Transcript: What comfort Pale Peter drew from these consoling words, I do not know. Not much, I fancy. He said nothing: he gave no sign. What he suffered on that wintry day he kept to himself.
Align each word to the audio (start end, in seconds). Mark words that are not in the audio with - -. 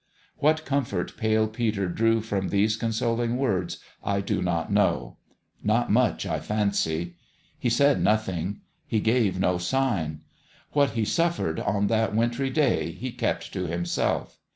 What 0.37 0.65
comfort 0.65 1.15
Pale 1.15 1.49
Peter 1.49 1.87
drew 1.87 2.21
from 2.21 2.47
these 2.47 2.75
consoling 2.75 3.37
words, 3.37 3.77
I 4.03 4.19
do 4.19 4.41
not 4.41 4.71
know. 4.71 5.17
Not 5.61 5.91
much, 5.91 6.25
I 6.25 6.39
fancy. 6.39 7.17
He 7.59 7.69
said 7.69 8.01
nothing: 8.01 8.61
he 8.87 8.99
gave 8.99 9.39
no 9.39 9.59
sign. 9.59 10.21
What 10.71 10.93
he 10.97 11.05
suffered 11.05 11.59
on 11.59 11.85
that 11.85 12.15
wintry 12.15 12.49
day 12.49 12.93
he 12.93 13.11
kept 13.11 13.53
to 13.53 13.67
himself. 13.67 14.39